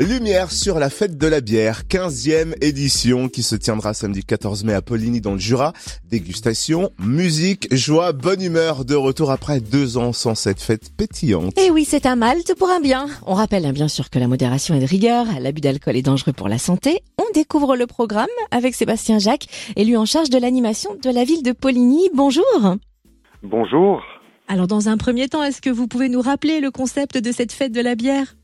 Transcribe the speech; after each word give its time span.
Lumière 0.00 0.50
sur 0.50 0.78
la 0.78 0.88
fête 0.88 1.18
de 1.18 1.26
la 1.26 1.42
bière, 1.42 1.82
15e 1.86 2.54
édition 2.62 3.28
qui 3.28 3.42
se 3.42 3.54
tiendra 3.54 3.92
samedi 3.92 4.24
14 4.24 4.64
mai 4.64 4.72
à 4.72 4.80
Poligny 4.80 5.20
dans 5.20 5.34
le 5.34 5.38
Jura. 5.38 5.74
Dégustation, 6.08 6.88
musique, 6.98 7.68
joie, 7.70 8.12
bonne 8.12 8.40
humeur 8.40 8.86
de 8.86 8.94
retour 8.94 9.30
après 9.30 9.60
deux 9.60 9.98
ans 9.98 10.14
sans 10.14 10.34
cette 10.34 10.62
fête 10.62 10.88
pétillante. 10.96 11.58
Et 11.58 11.70
oui, 11.70 11.84
c'est 11.84 12.06
un 12.06 12.16
malte 12.16 12.54
pour 12.58 12.70
un 12.70 12.80
bien. 12.80 13.08
On 13.26 13.34
rappelle 13.34 13.66
hein, 13.66 13.74
bien 13.74 13.88
sûr 13.88 14.08
que 14.08 14.18
la 14.18 14.26
modération 14.26 14.74
est 14.74 14.80
de 14.80 14.86
rigueur, 14.86 15.26
l'abus 15.38 15.60
d'alcool 15.60 15.96
est 15.96 16.02
dangereux 16.02 16.32
pour 16.32 16.48
la 16.48 16.56
santé. 16.56 17.02
On 17.18 17.30
découvre 17.34 17.76
le 17.76 17.86
programme 17.86 18.26
avec 18.50 18.74
Sébastien 18.74 19.18
Jacques, 19.18 19.48
élu 19.76 19.98
en 19.98 20.06
charge 20.06 20.30
de 20.30 20.38
l'animation 20.38 20.96
de 21.02 21.10
la 21.10 21.24
ville 21.24 21.42
de 21.42 21.52
Poligny. 21.52 22.08
Bonjour. 22.14 22.46
Bonjour. 23.42 24.00
Alors 24.48 24.66
dans 24.66 24.88
un 24.88 24.96
premier 24.96 25.28
temps, 25.28 25.44
est-ce 25.44 25.60
que 25.60 25.70
vous 25.70 25.86
pouvez 25.86 26.08
nous 26.08 26.22
rappeler 26.22 26.60
le 26.60 26.70
concept 26.70 27.18
de 27.18 27.32
cette 27.32 27.52
fête 27.52 27.72
de 27.72 27.82
la 27.82 27.96
bière? 27.96 28.34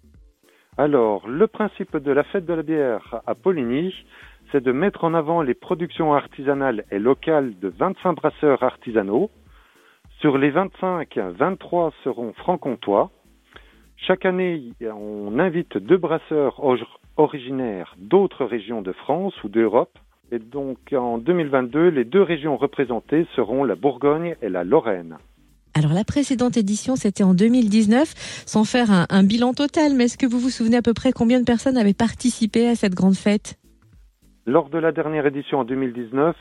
Alors, 0.79 1.27
le 1.27 1.47
principe 1.47 1.97
de 1.97 2.13
la 2.13 2.23
fête 2.23 2.45
de 2.45 2.53
la 2.53 2.63
bière 2.63 3.23
à 3.27 3.35
Poligny, 3.35 3.95
c'est 4.53 4.63
de 4.63 4.73
mettre 4.73 5.05
en 5.05 5.15
avant 5.15 5.41
les 5.41 5.55
productions 5.55 6.13
artisanales 6.13 6.85
et 6.91 6.99
locales 6.99 7.59
de 7.59 7.69
25 7.69 8.13
brasseurs 8.13 8.63
artisanaux. 8.63 9.31
Sur 10.21 10.37
les 10.37 10.51
25, 10.51 11.17
23 11.17 11.93
seront 12.05 12.35
franc-comtois. 12.35 13.11
Chaque 13.97 14.27
année, 14.27 14.65
on 14.83 15.39
invite 15.39 15.79
deux 15.79 15.97
brasseurs 15.97 16.63
originaires 17.17 17.95
d'autres 17.97 18.45
régions 18.45 18.83
de 18.83 18.93
France 18.93 19.33
ou 19.45 19.49
d'Europe. 19.49 19.99
Et 20.31 20.39
donc, 20.39 20.93
en 20.93 21.17
2022, 21.17 21.89
les 21.89 22.05
deux 22.05 22.23
régions 22.23 22.59
représentées 22.59 23.27
seront 23.35 23.65
la 23.65 23.77
Bourgogne 23.77 24.37
et 24.43 24.51
la 24.51 24.63
Lorraine. 24.63 25.17
Alors 25.77 25.93
la 25.93 26.05
précédente 26.05 26.57
édition, 26.57 26.97
c'était 26.97 27.23
en 27.23 27.35
2019, 27.35 28.45
sans 28.47 28.65
faire 28.65 28.87
un, 29.11 29.23
bilan 29.23 29.53
total, 29.53 29.93
mais 29.95 30.05
est-ce 30.05 30.17
que 30.17 30.25
vous 30.25 30.39
vous 30.39 30.49
souvenez 30.49 30.79
à 30.79 30.81
peu 30.81 30.95
près 30.95 31.13
combien 31.13 31.39
de 31.39 31.45
personnes 31.45 31.77
avaient 31.77 31.93
participé 31.93 32.67
à 32.67 32.75
cette 32.75 32.95
grande 32.95 33.15
fête? 33.15 33.59
Lors 34.47 34.71
de 34.71 34.79
la 34.79 34.91
dernière 34.91 35.27
édition 35.27 35.59
en 35.59 35.65
2019, 35.65 36.35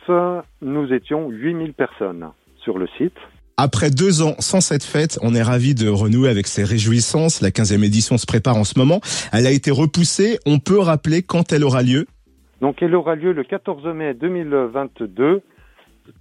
nous 0.61 0.93
étions 0.93 1.29
8000 1.29 1.73
personnes 1.73 2.29
sur 2.63 2.77
le 2.77 2.87
site. 2.97 3.17
Après 3.57 3.89
deux 3.89 4.21
ans 4.21 4.35
sans 4.39 4.61
cette 4.61 4.85
fête, 4.85 5.19
on 5.21 5.35
est 5.35 5.43
ravi 5.43 5.75
de 5.75 5.89
renouer 5.89 6.29
avec 6.29 6.47
ces 6.47 6.63
réjouissances. 6.63 7.41
La 7.41 7.49
15e 7.49 7.83
édition 7.83 8.17
se 8.17 8.25
prépare 8.25 8.55
en 8.55 8.63
ce 8.63 8.79
moment. 8.79 9.01
Elle 9.33 9.47
a 9.47 9.51
été 9.51 9.69
repoussée. 9.69 10.39
On 10.45 10.59
peut 10.59 10.79
rappeler 10.79 11.23
quand 11.23 11.51
elle 11.51 11.65
aura 11.65 11.83
lieu? 11.83 12.05
Donc 12.61 12.81
elle 12.81 12.95
aura 12.95 13.15
lieu 13.15 13.33
le 13.33 13.43
14 13.43 13.83
mai 13.93 14.13
2022 14.13 15.41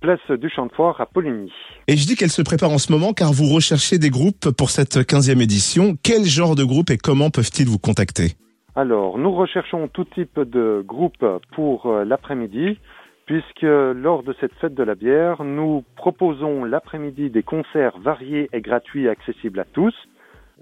place 0.00 0.20
du 0.30 0.48
Champ 0.48 0.66
de 0.66 0.72
Foire 0.72 1.00
à 1.00 1.06
Poligny. 1.06 1.52
Et 1.88 1.96
je 1.96 2.06
dis 2.06 2.16
qu'elle 2.16 2.30
se 2.30 2.42
prépare 2.42 2.70
en 2.70 2.78
ce 2.78 2.92
moment 2.92 3.12
car 3.12 3.32
vous 3.32 3.46
recherchez 3.46 3.98
des 3.98 4.10
groupes 4.10 4.50
pour 4.50 4.70
cette 4.70 4.96
15e 4.96 5.42
édition. 5.42 5.96
Quel 6.02 6.24
genre 6.24 6.54
de 6.54 6.64
groupe 6.64 6.90
et 6.90 6.98
comment 6.98 7.30
peuvent-ils 7.30 7.68
vous 7.68 7.78
contacter? 7.78 8.32
Alors, 8.76 9.18
nous 9.18 9.32
recherchons 9.32 9.88
tout 9.88 10.04
type 10.04 10.40
de 10.40 10.82
groupe 10.86 11.24
pour 11.54 11.86
euh, 11.86 12.04
l'après-midi 12.04 12.78
puisque 13.26 13.62
lors 13.62 14.22
de 14.22 14.34
cette 14.40 14.52
fête 14.54 14.74
de 14.74 14.82
la 14.82 14.94
bière, 14.94 15.44
nous 15.44 15.84
proposons 15.96 16.64
l'après-midi 16.64 17.30
des 17.30 17.42
concerts 17.42 17.98
variés 17.98 18.48
et 18.52 18.60
gratuits 18.60 19.08
accessibles 19.08 19.60
à 19.60 19.64
tous. 19.64 19.94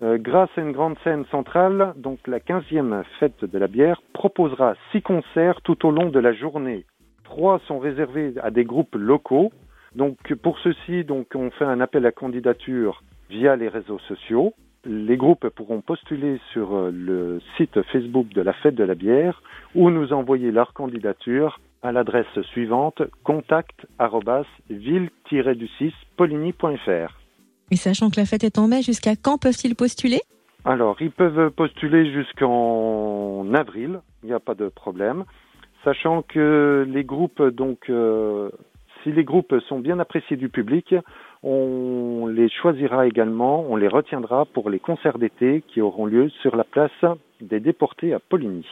Euh, 0.02 0.18
grâce 0.18 0.50
à 0.56 0.60
une 0.60 0.72
grande 0.72 0.96
scène 1.04 1.24
centrale, 1.30 1.92
donc 1.96 2.18
la 2.26 2.38
15e 2.38 3.02
fête 3.20 3.44
de 3.44 3.58
la 3.58 3.66
bière 3.66 4.02
proposera 4.12 4.74
six 4.90 5.02
concerts 5.02 5.60
tout 5.62 5.86
au 5.86 5.90
long 5.90 6.08
de 6.08 6.18
la 6.18 6.32
journée 6.32 6.84
trois 7.32 7.60
sont 7.66 7.78
réservés 7.78 8.34
à 8.42 8.50
des 8.50 8.64
groupes 8.64 8.94
locaux. 8.94 9.52
Donc 9.96 10.18
pour 10.42 10.58
ceci, 10.58 11.02
donc 11.02 11.28
on 11.34 11.50
fait 11.50 11.64
un 11.64 11.80
appel 11.80 12.04
à 12.04 12.12
candidature 12.12 13.02
via 13.30 13.56
les 13.56 13.68
réseaux 13.68 14.00
sociaux. 14.00 14.52
Les 14.84 15.16
groupes 15.16 15.48
pourront 15.48 15.80
postuler 15.80 16.38
sur 16.52 16.74
euh, 16.74 16.90
le 16.92 17.40
site 17.56 17.80
Facebook 17.90 18.28
de 18.34 18.42
la 18.42 18.52
fête 18.52 18.74
de 18.74 18.84
la 18.84 18.94
bière 18.94 19.42
ou 19.74 19.88
nous 19.88 20.12
envoyer 20.12 20.50
leur 20.50 20.74
candidature 20.74 21.58
à 21.82 21.90
l'adresse 21.90 22.38
suivante 22.52 23.00
contact 23.24 23.86
ville-du-6 24.68 25.92
poligny.fr. 26.18 27.18
Et 27.70 27.76
sachant 27.76 28.10
que 28.10 28.20
la 28.20 28.26
fête 28.26 28.44
est 28.44 28.58
en 28.58 28.68
mai, 28.68 28.82
jusqu'à 28.82 29.16
quand 29.16 29.38
peuvent-ils 29.38 29.74
postuler? 29.74 30.20
Alors, 30.66 31.00
ils 31.00 31.10
peuvent 31.10 31.50
postuler 31.50 32.12
jusqu'en 32.12 33.46
avril, 33.54 34.00
il 34.22 34.26
n'y 34.26 34.34
a 34.34 34.40
pas 34.40 34.54
de 34.54 34.68
problème 34.68 35.24
sachant 35.84 36.22
que 36.22 36.86
les 36.88 37.04
groupes, 37.04 37.42
donc, 37.42 37.90
euh, 37.90 38.50
si 39.02 39.12
les 39.12 39.24
groupes 39.24 39.54
sont 39.68 39.80
bien 39.80 39.98
appréciés 39.98 40.36
du 40.36 40.48
public, 40.48 40.94
on 41.42 42.26
les 42.28 42.48
choisira 42.48 43.06
également, 43.06 43.64
on 43.68 43.76
les 43.76 43.88
retiendra 43.88 44.44
pour 44.46 44.70
les 44.70 44.78
concerts 44.78 45.18
d'été 45.18 45.62
qui 45.68 45.80
auront 45.80 46.06
lieu 46.06 46.28
sur 46.40 46.56
la 46.56 46.64
place 46.64 46.90
des 47.40 47.60
déportés 47.60 48.12
à 48.12 48.20
Poligny. 48.20 48.66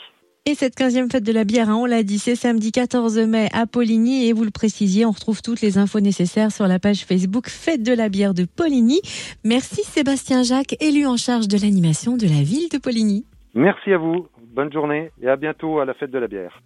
Et 0.46 0.54
cette 0.54 0.74
15e 0.74 1.12
fête 1.12 1.24
de 1.24 1.32
la 1.32 1.44
bière, 1.44 1.68
hein, 1.68 1.76
on 1.76 1.84
l'a 1.84 2.02
dit, 2.02 2.18
c'est 2.18 2.34
samedi 2.34 2.72
14 2.72 3.18
mai 3.26 3.48
à 3.52 3.66
Poligny 3.66 4.26
et 4.26 4.32
vous 4.32 4.44
le 4.44 4.50
précisiez, 4.50 5.04
on 5.04 5.10
retrouve 5.10 5.42
toutes 5.42 5.60
les 5.60 5.76
infos 5.76 6.00
nécessaires 6.00 6.50
sur 6.50 6.66
la 6.66 6.78
page 6.78 7.04
Facebook 7.04 7.48
Fête 7.48 7.82
de 7.82 7.92
la 7.92 8.08
bière 8.08 8.32
de 8.32 8.46
Poligny. 8.46 9.00
Merci 9.44 9.82
Sébastien 9.82 10.42
Jacques, 10.42 10.76
élu 10.80 11.06
en 11.06 11.18
charge 11.18 11.46
de 11.46 11.58
l'animation 11.60 12.16
de 12.16 12.24
la 12.24 12.42
ville 12.42 12.70
de 12.72 12.78
Poligny. 12.78 13.26
Merci 13.54 13.92
à 13.92 13.98
vous, 13.98 14.28
bonne 14.54 14.72
journée 14.72 15.10
et 15.20 15.28
à 15.28 15.36
bientôt 15.36 15.78
à 15.78 15.84
la 15.84 15.92
fête 15.92 16.10
de 16.10 16.18
la 16.18 16.26
bière. 16.26 16.62